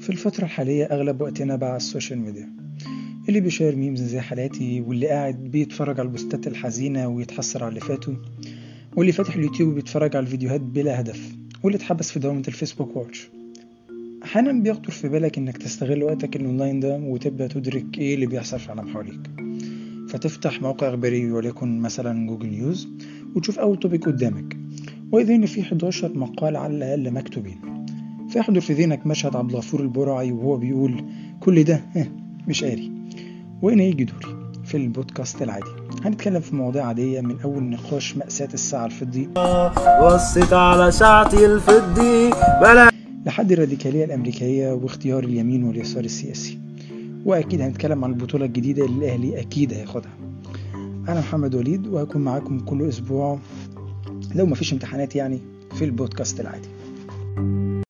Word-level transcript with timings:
في 0.00 0.10
الفترة 0.10 0.44
الحالية 0.44 0.84
أغلب 0.84 1.20
وقتنا 1.20 1.56
بقى 1.56 1.68
على 1.68 1.76
ال 1.76 1.82
social 1.82 2.18
media. 2.18 2.48
اللي 3.28 3.40
بي 3.40 3.50
share 3.50 3.76
memes 3.76 4.02
زي 4.02 4.20
حالاتي 4.20 4.80
واللي 4.80 5.08
قاعد 5.08 5.34
بيتفرج 5.44 6.00
على 6.00 6.06
البوستات 6.06 6.46
الحزينة 6.46 7.08
ويتحسر 7.08 7.64
على 7.64 7.68
اللي 7.68 7.80
فاتوا 7.80 8.14
واللي 8.96 9.12
فاتح 9.12 9.34
اليوتيوب 9.34 9.68
وبيتفرج 9.72 10.16
على 10.16 10.24
الفيديوهات 10.24 10.60
بلا 10.60 11.00
هدف 11.00 11.32
واللي 11.62 11.76
اتحبس 11.76 12.10
في 12.10 12.18
دوامة 12.18 12.42
ال 12.48 12.53
Facebook 12.53 12.96
Watch. 12.96 13.28
أحيانا 14.24 14.52
بيخطر 14.62 14.90
في 14.90 15.08
بالك 15.08 15.38
إنك 15.38 15.56
تستغل 15.56 16.02
وقتك 16.02 16.36
الأونلاين 16.36 16.80
ده 16.80 16.96
وتبدأ 16.96 17.46
تدرك 17.46 17.98
إيه 17.98 18.14
اللي 18.14 18.26
بيحصل 18.26 18.58
في 18.58 18.72
العالم 18.72 18.88
حواليك. 18.88 19.30
فتفتح 20.08 20.62
موقع 20.62 20.88
إخباري 20.88 21.30
وليكن 21.32 21.78
مثلا 21.80 22.26
Google 22.26 22.48
News 22.48 22.88
وتشوف 23.36 23.58
أول 23.58 23.78
topic 23.78 24.06
قدامك. 24.06 24.56
وإذا 25.12 25.34
إن 25.34 25.46
في 25.46 25.60
11 25.60 26.18
مقال 26.18 26.56
على 26.56 26.76
الأقل 26.76 27.10
مكتوبين. 27.14 27.79
فيحضر 28.30 28.60
في 28.60 28.72
ذهنك 28.72 29.06
مشهد 29.06 29.36
عبد 29.36 29.50
الغفور 29.50 29.80
البرعي 29.80 30.32
وهو 30.32 30.56
بيقول 30.56 31.04
كل 31.40 31.64
ده 31.64 31.82
مش 32.48 32.64
قاري. 32.64 32.92
وهنا 33.62 33.82
يجي 33.82 34.04
دوري 34.04 34.36
في 34.64 34.76
البودكاست 34.76 35.42
العادي. 35.42 35.70
هنتكلم 36.04 36.40
في 36.40 36.56
مواضيع 36.56 36.86
عادية 36.86 37.20
من 37.20 37.40
أول 37.40 37.62
نقاش 37.62 38.16
مأساة 38.16 38.48
الساعة 38.54 38.86
الفضي. 38.86 39.28
بصيت 40.04 40.52
على 40.52 40.90
ساعتي 40.90 41.46
الفضي 41.46 42.30
بلا 42.60 42.90
لحد 43.26 43.52
الراديكالية 43.52 44.04
الأمريكية 44.04 44.72
واختيار 44.72 45.24
اليمين 45.24 45.64
واليسار 45.64 46.04
السياسي. 46.04 46.58
وأكيد 47.24 47.60
هنتكلم 47.60 48.04
عن 48.04 48.10
البطولة 48.10 48.44
الجديدة 48.44 48.84
اللي 48.84 48.98
الأهلي 48.98 49.40
أكيد 49.40 49.72
هياخدها. 49.72 50.12
أنا 51.08 51.20
محمد 51.20 51.54
وليد 51.54 51.86
وهكون 51.86 52.22
معاكم 52.22 52.60
كل 52.60 52.88
أسبوع 52.88 53.38
لو 54.34 54.46
مفيش 54.46 54.72
امتحانات 54.72 55.16
يعني 55.16 55.40
في 55.74 55.84
البودكاست 55.84 56.40
العادي. 56.40 56.68